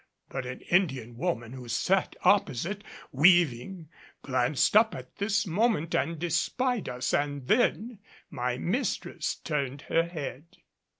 But 0.29 0.47
an 0.47 0.61
Indian 0.61 1.15
woman 1.15 1.53
who 1.53 1.67
sat 1.69 2.15
opposite, 2.23 2.83
weaving, 3.11 3.87
glanced 4.23 4.75
up 4.75 4.95
at 4.95 5.17
this 5.17 5.45
moment 5.45 5.93
and 5.93 6.23
espied 6.23 6.89
us; 6.89 7.13
and 7.13 7.45
then 7.45 7.99
my 8.31 8.57
mistress 8.57 9.35
turned 9.35 9.83
her 9.83 10.07
head. 10.07 10.57